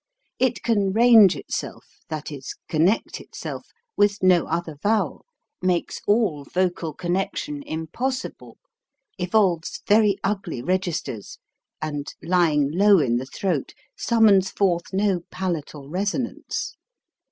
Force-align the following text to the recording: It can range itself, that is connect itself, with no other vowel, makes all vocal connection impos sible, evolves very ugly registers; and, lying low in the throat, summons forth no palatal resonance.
It 0.39 0.63
can 0.63 0.93
range 0.93 1.35
itself, 1.35 1.99
that 2.09 2.31
is 2.31 2.55
connect 2.67 3.21
itself, 3.21 3.67
with 3.95 4.23
no 4.23 4.47
other 4.47 4.77
vowel, 4.81 5.27
makes 5.61 6.01
all 6.07 6.43
vocal 6.43 6.91
connection 6.95 7.61
impos 7.67 8.25
sible, 8.27 8.55
evolves 9.19 9.83
very 9.87 10.17
ugly 10.23 10.63
registers; 10.63 11.37
and, 11.83 12.07
lying 12.23 12.71
low 12.71 12.97
in 12.97 13.17
the 13.17 13.27
throat, 13.27 13.75
summons 13.95 14.49
forth 14.49 14.91
no 14.91 15.19
palatal 15.29 15.87
resonance. 15.87 16.75